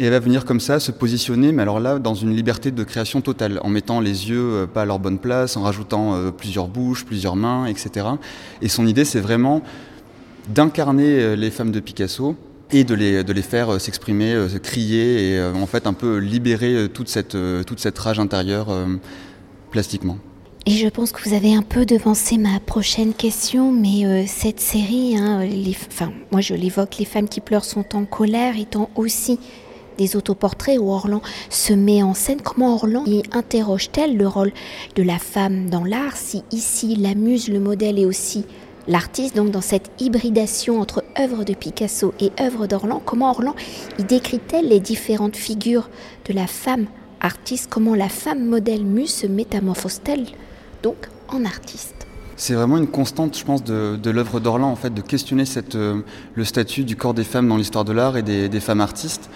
Et 0.00 0.06
elle 0.06 0.10
va 0.10 0.18
venir 0.18 0.44
comme 0.44 0.58
ça 0.58 0.80
se 0.80 0.90
positionner, 0.90 1.52
mais 1.52 1.62
alors 1.62 1.78
là, 1.78 2.00
dans 2.00 2.14
une 2.14 2.34
liberté 2.34 2.72
de 2.72 2.82
création 2.82 3.20
totale, 3.20 3.60
en 3.62 3.68
mettant 3.68 4.00
les 4.00 4.28
yeux 4.28 4.42
euh, 4.52 4.66
pas 4.66 4.82
à 4.82 4.84
leur 4.84 4.98
bonne 4.98 5.18
place, 5.18 5.56
en 5.56 5.62
rajoutant 5.62 6.14
euh, 6.14 6.30
plusieurs 6.32 6.66
bouches, 6.66 7.04
plusieurs 7.04 7.36
mains, 7.36 7.66
etc. 7.66 8.06
Et 8.60 8.68
son 8.68 8.88
idée, 8.88 9.04
c'est 9.04 9.20
vraiment 9.20 9.62
d'incarner 10.48 11.20
euh, 11.20 11.36
les 11.36 11.52
femmes 11.52 11.70
de 11.70 11.78
Picasso 11.78 12.34
et 12.72 12.82
de 12.82 12.94
les, 12.94 13.22
de 13.22 13.32
les 13.32 13.42
faire 13.42 13.80
s'exprimer, 13.80 14.46
crier 14.62 15.34
et 15.34 15.42
en 15.42 15.66
fait 15.66 15.86
un 15.86 15.92
peu 15.92 16.16
libérer 16.16 16.88
toute 16.92 17.08
cette, 17.08 17.36
toute 17.66 17.78
cette 17.78 17.96
rage 17.98 18.18
intérieure 18.18 18.68
plastiquement. 19.70 20.16
Et 20.66 20.72
je 20.72 20.88
pense 20.88 21.12
que 21.12 21.22
vous 21.28 21.34
avez 21.36 21.54
un 21.54 21.62
peu 21.62 21.84
devancé 21.84 22.38
ma 22.38 22.58
prochaine 22.58 23.12
question, 23.12 23.70
mais 23.70 24.26
cette 24.26 24.60
série, 24.60 25.14
hein, 25.16 25.46
enfin, 25.90 26.10
moi 26.32 26.40
je 26.40 26.54
l'évoque, 26.54 26.96
les 26.98 27.04
femmes 27.04 27.28
qui 27.28 27.40
pleurent 27.40 27.66
sont 27.66 27.94
en 27.94 28.06
colère, 28.06 28.58
étant 28.58 28.88
aussi 28.96 29.38
des 29.98 30.16
autoportraits 30.16 30.78
où 30.78 30.90
Orlan 30.90 31.22
se 31.50 31.72
met 31.72 32.02
en 32.02 32.14
scène. 32.14 32.40
Comment 32.42 32.74
Orlan 32.74 33.04
y 33.06 33.22
interroge-t-elle 33.32 34.16
le 34.16 34.28
rôle 34.28 34.52
de 34.96 35.02
la 35.02 35.18
femme 35.18 35.70
dans 35.70 35.84
l'art 35.84 36.16
si 36.16 36.42
ici 36.52 36.96
la 36.96 37.14
muse, 37.14 37.48
le 37.48 37.60
modèle 37.60 37.98
est 37.98 38.06
aussi 38.06 38.44
l'artiste, 38.88 39.36
donc 39.36 39.50
dans 39.50 39.60
cette 39.60 39.90
hybridation 39.98 40.80
entre 40.80 41.04
œuvre 41.18 41.44
de 41.44 41.54
Picasso 41.54 42.12
et 42.20 42.32
œuvre 42.40 42.66
d'Orlan, 42.66 43.00
comment 43.04 43.30
Orlan 43.30 43.54
y 43.98 44.04
décrit-elle 44.04 44.68
les 44.68 44.80
différentes 44.80 45.36
figures 45.36 45.88
de 46.28 46.32
la 46.32 46.46
femme 46.46 46.86
artiste? 47.20 47.68
Comment 47.70 47.94
la 47.94 48.08
femme 48.08 48.44
modèle 48.44 48.84
muse 48.84 49.14
se 49.14 49.26
métamorphose-t-elle 49.26 50.26
donc 50.82 51.08
en 51.28 51.44
artiste? 51.44 52.06
C'est 52.36 52.54
vraiment 52.54 52.78
une 52.78 52.88
constante, 52.88 53.38
je 53.38 53.44
pense, 53.44 53.62
de, 53.62 54.10
l'œuvre 54.10 54.40
d'Orlan, 54.40 54.68
en 54.68 54.76
fait, 54.76 54.92
de 54.92 55.00
questionner 55.00 55.44
euh, 55.76 56.02
le 56.34 56.44
statut 56.44 56.82
du 56.82 56.96
corps 56.96 57.14
des 57.14 57.22
femmes 57.22 57.48
dans 57.48 57.56
l'histoire 57.56 57.84
de 57.84 57.92
l'art 57.92 58.16
et 58.16 58.22
des 58.22 58.60
femmes 58.60 58.80
artistes. 58.80 59.30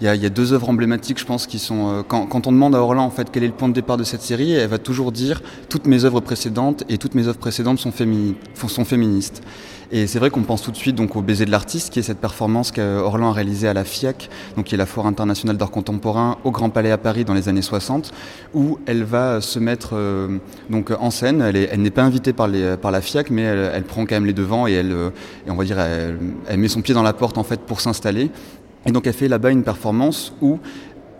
Il 0.00 0.06
y, 0.06 0.26
a, 0.26 0.28
deux 0.28 0.52
œuvres 0.52 0.68
emblématiques, 0.68 1.20
je 1.20 1.24
pense, 1.24 1.46
qui 1.46 1.58
sont. 1.58 1.88
Euh, 1.88 2.02
quand, 2.02 2.46
on 2.46 2.52
demande 2.52 2.74
à 2.74 2.80
Orlan 2.80 3.04
en 3.04 3.10
quel 3.10 3.44
est 3.44 3.46
le 3.46 3.52
point 3.52 3.68
de 3.68 3.74
départ 3.74 3.96
de 3.96 4.02
cette 4.02 4.22
série, 4.22 4.52
elle 4.52 4.68
va 4.68 4.78
toujours 4.78 5.12
dire 5.12 5.40
toutes 5.68 5.86
mes 5.86 6.04
œuvres 6.04 6.20
précédentes 6.20 6.82
et 6.88 6.98
toutes 6.98 7.14
mes 7.14 7.28
œuvres 7.28 7.38
précédentes 7.38 7.78
sont, 7.78 7.92
féministes. 7.92 9.42
Et 9.92 10.08
c'est 10.08 10.18
vrai 10.18 10.30
qu'on 10.30 10.42
pense 10.42 10.62
tout 10.62 10.72
de 10.72 10.76
suite 10.76 10.96
donc 10.96 11.14
au 11.14 11.22
baiser 11.22 11.44
de 11.44 11.52
l'artiste, 11.52 11.92
qui 11.92 12.00
est 12.00 12.02
cette 12.02 12.18
performance 12.18 12.72
qu'Orlan 12.72 13.30
a 13.30 13.32
réalisée 13.32 13.68
à 13.68 13.74
la 13.74 13.84
FIAC, 13.84 14.28
donc 14.56 14.66
qui 14.66 14.74
est 14.74 14.78
la 14.78 14.86
Foire 14.86 15.06
internationale 15.06 15.56
d'art 15.56 15.70
contemporain 15.70 16.38
au 16.42 16.50
Grand 16.50 16.70
Palais 16.70 16.90
à 16.90 16.98
Paris 16.98 17.24
dans 17.24 17.34
les 17.34 17.48
années 17.48 17.62
60, 17.62 18.12
où 18.54 18.78
elle 18.86 19.04
va 19.04 19.40
se 19.40 19.60
mettre 19.60 19.90
euh, 19.92 20.38
donc 20.70 20.90
en 20.90 21.10
scène. 21.10 21.40
Elle 21.40 21.80
n'est 21.80 21.90
pas 21.90 22.02
invitée 22.02 22.32
par, 22.32 22.48
la 22.48 23.00
FIAC, 23.00 23.30
mais 23.30 23.42
elle, 23.42 23.84
prend 23.84 24.06
quand 24.06 24.16
même 24.16 24.26
les 24.26 24.32
devants 24.32 24.66
et 24.66 24.72
elle, 24.72 24.92
euh, 24.92 25.10
on 25.46 25.54
va 25.54 25.64
dire, 25.64 25.78
elle 25.78 26.58
met 26.58 26.68
son 26.68 26.82
pied 26.82 26.94
dans 26.94 27.04
la 27.04 27.12
porte 27.12 27.38
en 27.38 27.44
fait 27.44 27.60
pour 27.60 27.80
s'installer. 27.80 28.30
Et 28.86 28.92
donc 28.92 29.06
elle 29.06 29.14
fait 29.14 29.28
là-bas 29.28 29.50
une 29.50 29.62
performance 29.62 30.32
où 30.40 30.58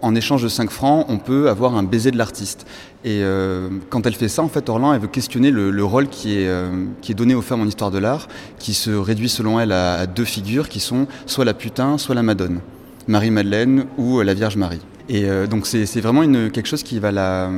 en 0.04 0.14
échange 0.14 0.42
de 0.42 0.48
5 0.48 0.70
francs, 0.70 1.06
on 1.08 1.16
peut 1.16 1.48
avoir 1.48 1.76
un 1.76 1.82
baiser 1.82 2.10
de 2.10 2.18
l'artiste. 2.18 2.66
Et 3.04 3.20
euh, 3.22 3.70
quand 3.88 4.04
elle 4.04 4.14
fait 4.14 4.28
ça, 4.28 4.42
en 4.42 4.48
fait, 4.48 4.68
Orlan, 4.68 4.92
elle 4.92 5.00
veut 5.00 5.08
questionner 5.08 5.50
le, 5.50 5.84
rôle 5.84 6.08
qui 6.08 6.36
est, 6.36 6.46
euh, 6.46 6.84
qui 7.00 7.12
est 7.12 7.14
donné 7.14 7.34
aux 7.34 7.40
femmes 7.40 7.62
en 7.62 7.66
histoire 7.66 7.90
de 7.90 7.96
l'art, 7.96 8.28
qui 8.58 8.74
se 8.74 8.90
réduit 8.90 9.30
selon 9.30 9.58
elle 9.58 9.72
à, 9.72 10.06
deux 10.06 10.26
figures, 10.26 10.68
qui 10.68 10.80
sont 10.80 11.06
soit 11.24 11.46
la 11.46 11.54
putain, 11.54 11.96
soit 11.96 12.14
la 12.14 12.22
madone, 12.22 12.60
Marie-Madeleine 13.08 13.86
ou 13.96 14.20
la 14.20 14.34
Vierge 14.34 14.56
Marie. 14.56 14.82
Et 15.08 15.24
euh, 15.24 15.46
donc 15.46 15.66
c'est 15.66 16.00
vraiment 16.00 16.22
une, 16.22 16.50
quelque 16.50 16.66
chose 16.66 16.82
qui 16.82 16.98
va 16.98 17.10
la, 17.10 17.50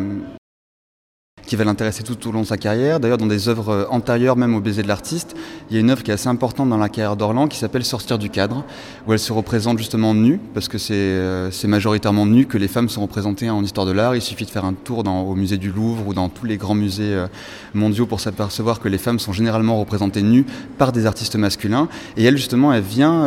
qui 1.47 1.57
va 1.57 1.65
l'intéresser 1.65 2.03
tout 2.03 2.29
au 2.29 2.33
long 2.33 2.43
de 2.43 2.47
sa 2.47 2.57
carrière. 2.57 3.01
D'ailleurs, 3.01 3.19
dans 3.19 3.27
des 3.27 3.49
œuvres 3.49 3.69
euh, 3.71 3.85
antérieures 3.91 4.37
même 4.37 4.55
au 4.55 4.61
baiser 4.61 4.83
de 4.83 4.89
l'artiste, 4.89 5.37
il 5.71 5.75
y 5.75 5.77
a 5.79 5.81
une 5.81 5.91
œuvre 5.91 6.03
qui 6.03 6.11
est 6.11 6.15
assez 6.15 6.29
importante 6.29 6.69
dans 6.69 6.77
la 6.77 6.89
carrière 6.89 7.17
d'Orlan 7.17 7.47
qui 7.47 7.59
s'appelle 7.59 7.85
Sortir 7.85 8.19
du 8.19 8.31
cadre, 8.31 8.65
où 9.07 9.13
elle 9.13 9.19
se 9.19 9.33
représente 9.33 9.79
justement 9.79 10.13
nue, 10.13 10.41
parce 10.55 10.69
que 10.69 10.79
c'est 10.79 10.95
euh, 10.95 11.51
majoritairement 11.65 12.27
nu 12.27 12.47
que 12.47 12.59
les 12.59 12.69
femmes 12.69 12.89
sont 12.89 13.03
représentées 13.03 13.49
en 13.49 13.63
histoire 13.63 13.87
de 13.87 13.93
l'art. 13.93 14.17
Il 14.17 14.23
suffit 14.23 14.45
de 14.45 14.51
faire 14.51 14.65
un 14.65 14.75
tour 14.75 15.05
au 15.07 15.35
musée 15.35 15.57
du 15.57 15.71
Louvre 15.71 16.09
ou 16.09 16.15
dans 16.15 16.29
tous 16.29 16.47
les 16.47 16.57
grands 16.57 16.75
musées 16.75 17.15
euh, 17.15 17.27
mondiaux 17.75 18.07
pour 18.07 18.21
s'apercevoir 18.21 18.81
que 18.81 18.89
les 18.89 18.99
femmes 18.99 19.19
sont 19.19 19.33
généralement 19.33 19.79
représentées 19.79 20.23
nues 20.23 20.47
par 20.79 20.91
des 20.93 21.07
artistes 21.07 21.37
masculins. 21.37 21.89
Et 22.17 22.25
elle, 22.25 22.37
justement, 22.37 22.73
elle 22.73 22.83
vient 22.83 23.27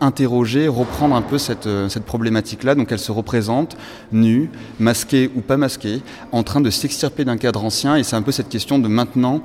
interroger, 0.00 0.68
reprendre 0.68 1.14
un 1.14 1.22
peu 1.22 1.38
cette 1.38 2.04
problématique-là. 2.04 2.74
Donc 2.74 2.92
elle 2.92 2.98
se 2.98 3.12
représente 3.12 3.76
nue, 4.12 4.50
masquée 4.78 5.30
ou 5.34 5.40
pas 5.40 5.56
masquée, 5.56 6.02
en 6.32 6.42
train 6.42 6.60
de 6.60 6.70
s'extirper 6.70 7.24
d'un 7.24 7.36
cadre 7.36 7.47
ancien 7.56 7.96
et 7.96 8.02
c'est 8.02 8.16
un 8.16 8.22
peu 8.22 8.32
cette 8.32 8.48
question 8.48 8.78
de 8.78 8.88
maintenant 8.88 9.42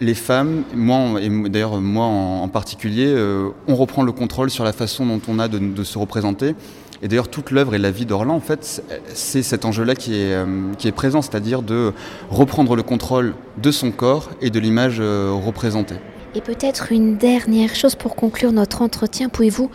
les 0.00 0.14
femmes, 0.14 0.64
moi 0.74 1.20
et 1.20 1.28
d'ailleurs 1.48 1.80
moi 1.80 2.04
en, 2.04 2.48
particulier, 2.48 3.06
euh, 3.06 3.50
on 3.68 3.74
reprend 3.74 4.02
le 4.02 4.12
contrôle 4.12 4.50
sur 4.50 4.64
la 4.64 4.72
façon 4.72 5.06
dont 5.06 5.20
on 5.28 5.38
a 5.38 5.48
de, 5.48 5.84
se 5.84 5.98
représenter. 5.98 6.54
Et 7.02 7.08
d'ailleurs 7.08 7.28
toute 7.28 7.50
l'œuvre 7.50 7.74
et 7.74 7.78
la 7.78 7.90
vie 7.90 8.06
d'Orlan, 8.06 8.34
en 8.34 8.40
fait, 8.40 8.82
c'est 9.12 9.42
cet 9.42 9.64
enjeu-là 9.64 9.94
qui 9.94 10.14
est, 10.14 10.32
euh, 10.32 10.46
qui 10.78 10.88
est 10.88 10.92
présent, 10.92 11.22
c'est-à-dire 11.22 11.62
de 11.62 11.92
reprendre 12.30 12.76
le 12.76 12.82
contrôle 12.82 13.34
de 13.62 13.70
son 13.70 13.90
corps 13.90 14.30
et 14.40 14.50
de 14.50 14.58
l'image 14.58 14.98
euh, 15.00 15.32
représentée. 15.32 15.96
Et 16.34 16.40
peut-être 16.40 16.90
une 16.90 17.16
dernière 17.16 17.74
chose 17.74 17.94
pour 17.94 18.16
conclure 18.16 18.52
notre 18.52 18.82
entretien, 18.82 19.28
pouvez-vous 19.28 19.70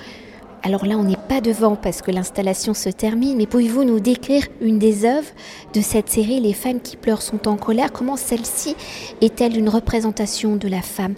alors 0.62 0.86
là, 0.86 0.98
on 0.98 1.04
n'est 1.04 1.16
pas 1.16 1.42
devant 1.42 1.76
parce 1.76 2.02
que 2.02 2.12
l'installation 2.12 2.74
se 2.74 2.90
termine, 2.90 3.38
mais 3.38 3.46
pouvez-vous 3.46 3.86
nous 3.86 4.00
décrire 4.00 4.44
une 4.62 4.78
des 4.78 5.06
œuvres 5.06 5.30
de 5.74 5.82
cette 5.82 6.10
série 6.10 6.42
Les 6.42 6.54
femmes 6.54 6.82
qui 6.82 6.98
pleurent 6.98 7.22
sont 7.22 7.48
en 7.48 7.56
colère? 7.56 7.92
Comment 7.94 8.18
celle-ci 8.18 8.76
est-elle 9.22 9.58
une 9.58 9.70
représentation 9.70 10.58
de 10.58 10.68
la 10.68 10.82
femme 10.82 11.16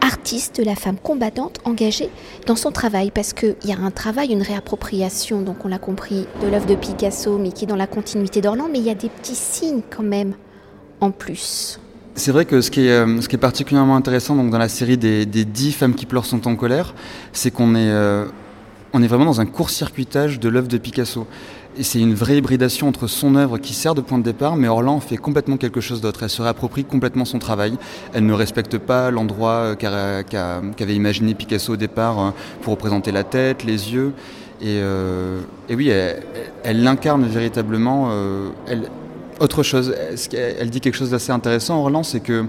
artiste, 0.00 0.58
de 0.58 0.64
la 0.64 0.74
femme 0.74 0.96
combattante 0.96 1.58
engagée 1.64 2.10
dans 2.46 2.56
son 2.56 2.72
travail? 2.72 3.12
Parce 3.12 3.32
qu'il 3.32 3.54
y 3.64 3.72
a 3.72 3.78
un 3.78 3.92
travail, 3.92 4.32
une 4.32 4.42
réappropriation, 4.42 5.42
donc 5.42 5.64
on 5.64 5.68
l'a 5.68 5.78
compris, 5.78 6.26
de 6.42 6.48
l'œuvre 6.48 6.66
de 6.66 6.74
Picasso, 6.74 7.38
mais 7.38 7.52
qui 7.52 7.64
est 7.64 7.68
dans 7.68 7.76
la 7.76 7.86
continuité 7.86 8.40
d'Orland, 8.40 8.68
mais 8.70 8.78
il 8.78 8.84
y 8.84 8.90
a 8.90 8.94
des 8.94 9.08
petits 9.08 9.36
signes 9.36 9.82
quand 9.90 10.02
même 10.02 10.34
en 11.00 11.12
plus. 11.12 11.78
C'est 12.14 12.32
vrai 12.32 12.44
que 12.44 12.60
ce 12.60 12.70
qui, 12.70 12.86
est, 12.86 12.90
euh, 12.90 13.38
particulièrement 13.40 13.96
intéressant 13.96 14.36
dans 14.36 14.58
la 14.58 14.68
série 14.68 14.98
des, 14.98 15.24
dix 15.24 15.72
femmes 15.72 15.94
qui 15.94 16.04
pleurent 16.04 16.26
sont 16.26 16.46
en 16.46 16.56
colère, 16.56 16.94
c'est 17.32 17.50
qu'on 17.50 17.74
est, 17.74 17.90
euh, 17.90 18.26
on 18.92 19.02
est 19.02 19.06
vraiment 19.06 19.24
dans 19.24 19.40
un 19.40 19.46
court-circuitage 19.46 20.38
de 20.38 20.48
l'œuvre 20.48 20.68
de 20.68 20.78
Picasso. 20.78 21.26
Et 21.78 21.82
c'est 21.82 22.00
une 22.00 22.14
vraie 22.14 22.36
hybridation 22.36 22.88
entre 22.88 23.06
son 23.06 23.34
œuvre 23.34 23.56
qui 23.56 23.72
sert 23.72 23.94
de 23.94 24.02
point 24.02 24.18
de 24.18 24.22
départ, 24.22 24.56
mais 24.56 24.68
Orlan 24.68 25.00
fait 25.00 25.16
complètement 25.16 25.56
quelque 25.56 25.80
chose 25.80 26.02
d'autre. 26.02 26.22
Elle 26.22 26.28
se 26.28 26.42
réapproprie 26.42 26.84
complètement 26.84 27.24
son 27.24 27.38
travail. 27.38 27.78
Elle 28.12 28.26
ne 28.26 28.34
respecte 28.34 28.76
pas 28.76 29.10
l'endroit 29.10 29.74
qu'avait 29.76 30.94
imaginé 30.94 31.34
Picasso 31.34 31.72
au 31.72 31.76
départ 31.76 32.20
euh, 32.20 32.30
pour 32.60 32.74
représenter 32.74 33.10
la 33.10 33.24
tête, 33.24 33.64
les 33.64 33.94
yeux. 33.94 34.12
Et, 34.60 34.78
euh, 34.82 35.40
oui, 35.70 35.88
elle, 35.88 36.82
l'incarne 36.82 37.24
véritablement. 37.24 38.10
Euh, 38.10 38.50
autre 39.40 39.62
chose, 39.62 39.94
elle 40.34 40.68
dit 40.68 40.80
quelque 40.80 40.96
chose 40.96 41.10
d'assez 41.10 41.32
intéressant, 41.32 41.80
Orlan, 41.80 42.02
c'est 42.02 42.20
que 42.20 42.44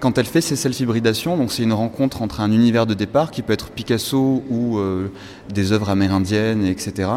quand 0.00 0.18
elle 0.18 0.26
fait 0.26 0.40
ses 0.40 0.56
self-hybridations, 0.56 1.36
donc 1.36 1.52
c'est 1.52 1.62
une 1.62 1.74
rencontre 1.74 2.22
entre 2.22 2.40
un 2.40 2.50
univers 2.50 2.86
de 2.86 2.94
départ 2.94 3.30
qui 3.30 3.42
peut 3.42 3.52
être 3.52 3.70
Picasso 3.70 4.42
ou 4.48 4.78
euh, 4.78 5.08
des 5.52 5.72
œuvres 5.72 5.90
amérindiennes, 5.90 6.64
etc. 6.64 7.10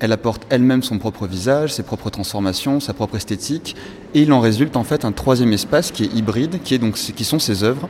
Elle 0.00 0.12
apporte 0.12 0.42
elle-même 0.50 0.82
son 0.82 0.98
propre 0.98 1.26
visage, 1.26 1.72
ses 1.72 1.82
propres 1.82 2.10
transformations, 2.10 2.80
sa 2.80 2.92
propre 2.92 3.16
esthétique, 3.16 3.76
et 4.14 4.22
il 4.22 4.32
en 4.32 4.40
résulte 4.40 4.76
en 4.76 4.84
fait 4.84 5.04
un 5.04 5.12
troisième 5.12 5.52
espace 5.52 5.90
qui 5.92 6.04
est 6.04 6.14
hybride, 6.14 6.60
qui, 6.62 6.74
est 6.74 6.78
donc, 6.78 6.94
qui 6.94 7.24
sont 7.24 7.38
ses 7.38 7.62
œuvres, 7.62 7.88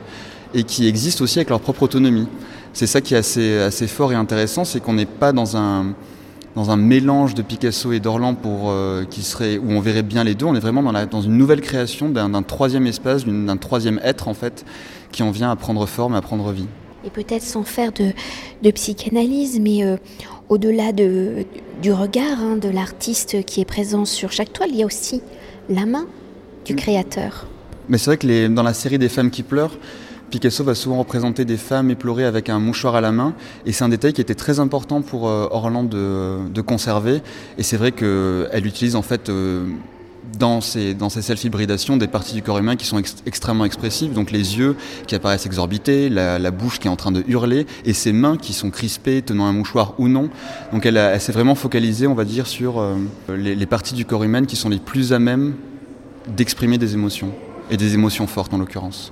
et 0.53 0.63
qui 0.63 0.87
existe 0.87 1.21
aussi 1.21 1.39
avec 1.39 1.49
leur 1.49 1.59
propre 1.59 1.83
autonomie. 1.83 2.27
C'est 2.73 2.87
ça 2.87 3.01
qui 3.01 3.15
est 3.15 3.17
assez, 3.17 3.57
assez 3.59 3.87
fort 3.87 4.11
et 4.11 4.15
intéressant, 4.15 4.63
c'est 4.63 4.79
qu'on 4.79 4.93
n'est 4.93 5.05
pas 5.05 5.33
dans 5.33 5.57
un, 5.57 5.93
dans 6.55 6.71
un 6.71 6.77
mélange 6.77 7.35
de 7.35 7.41
Picasso 7.41 7.91
et 7.91 7.99
d'Orlan 7.99 8.35
pour 8.35 8.69
euh, 8.69 9.05
qui 9.05 9.21
serait 9.21 9.57
où 9.57 9.71
on 9.71 9.79
verrait 9.79 10.03
bien 10.03 10.23
les 10.23 10.35
deux. 10.35 10.45
On 10.45 10.55
est 10.55 10.59
vraiment 10.59 10.83
dans, 10.83 10.91
la, 10.91 11.05
dans 11.05 11.21
une 11.21 11.37
nouvelle 11.37 11.61
création 11.61 12.09
d'un 12.09 12.43
troisième 12.43 12.87
espace, 12.87 13.25
d'un 13.25 13.57
troisième 13.57 13.99
être 14.03 14.27
en 14.27 14.33
fait, 14.33 14.65
qui 15.11 15.23
en 15.23 15.31
vient 15.31 15.51
à 15.51 15.55
prendre 15.55 15.85
forme, 15.85 16.15
à 16.15 16.21
prendre 16.21 16.51
vie. 16.51 16.67
Et 17.05 17.09
peut-être 17.09 17.43
sans 17.43 17.63
faire 17.63 17.91
de, 17.93 18.11
de 18.61 18.71
psychanalyse, 18.71 19.59
mais 19.61 19.85
euh, 19.85 19.95
au-delà 20.49 20.91
de, 20.91 21.45
du 21.81 21.93
regard 21.93 22.39
hein, 22.41 22.57
de 22.57 22.69
l'artiste 22.69 23.45
qui 23.45 23.61
est 23.61 23.65
présent 23.65 24.03
sur 24.03 24.31
chaque 24.31 24.51
toile, 24.51 24.69
il 24.71 24.77
y 24.77 24.83
a 24.83 24.85
aussi 24.85 25.21
la 25.69 25.85
main 25.85 26.07
du 26.65 26.73
mm. 26.73 26.77
créateur. 26.77 27.47
Mais 27.87 27.97
c'est 27.97 28.09
vrai 28.09 28.17
que 28.17 28.27
les, 28.27 28.49
dans 28.49 28.63
la 28.63 28.73
série 28.73 28.99
des 28.99 29.09
femmes 29.09 29.31
qui 29.31 29.43
pleurent, 29.43 29.77
Picasso 30.29 30.63
va 30.63 30.75
souvent 30.75 30.97
représenter 30.97 31.45
des 31.45 31.57
femmes 31.57 31.89
éplorées 31.89 32.25
avec 32.25 32.49
un 32.49 32.59
mouchoir 32.59 32.95
à 32.95 33.01
la 33.01 33.11
main, 33.11 33.33
et 33.65 33.71
c'est 33.71 33.83
un 33.83 33.89
détail 33.89 34.13
qui 34.13 34.21
était 34.21 34.35
très 34.35 34.59
important 34.59 35.01
pour 35.01 35.27
euh, 35.27 35.47
Orlan 35.51 35.83
de, 35.83 36.61
conserver. 36.61 37.21
Et 37.57 37.63
c'est 37.63 37.77
vrai 37.77 37.91
qu'elle 37.91 38.65
utilise 38.65 38.95
en 38.95 39.01
fait 39.01 39.29
euh, 39.29 39.65
dans 40.37 40.61
ces, 40.61 40.93
dans 40.93 41.09
ces 41.09 41.21
self-hybridations 41.21 41.97
des 41.97 42.07
parties 42.07 42.35
du 42.35 42.43
corps 42.43 42.59
humain 42.59 42.75
qui 42.75 42.85
sont 42.85 43.01
extrêmement 43.25 43.65
expressives, 43.65 44.13
donc 44.13 44.31
les 44.31 44.57
yeux 44.57 44.75
qui 45.07 45.15
apparaissent 45.15 45.45
exorbités, 45.45 46.09
la, 46.09 46.51
bouche 46.51 46.79
qui 46.79 46.87
est 46.87 46.91
en 46.91 46.95
train 46.95 47.11
de 47.11 47.23
hurler, 47.27 47.65
et 47.85 47.93
ses 47.93 48.11
mains 48.11 48.37
qui 48.37 48.53
sont 48.53 48.69
crispées, 48.69 49.21
tenant 49.21 49.45
un 49.45 49.53
mouchoir 49.53 49.95
ou 49.97 50.07
non. 50.07 50.29
Donc 50.71 50.85
elle, 50.85 51.19
s'est 51.19 51.31
vraiment 51.31 51.55
focalisée, 51.55 52.07
on 52.07 52.15
va 52.15 52.25
dire, 52.25 52.47
sur 52.47 52.79
euh, 52.79 52.95
les 53.29 53.65
parties 53.65 53.95
du 53.95 54.05
corps 54.05 54.23
humain 54.23 54.45
qui 54.45 54.55
sont 54.55 54.69
les 54.69 54.79
plus 54.79 55.13
à 55.13 55.19
même 55.19 55.55
d'exprimer 56.27 56.77
des 56.77 56.93
émotions, 56.93 57.31
et 57.71 57.77
des 57.77 57.93
émotions 57.93 58.27
fortes 58.27 58.53
en 58.53 58.57
l'occurrence. 58.57 59.11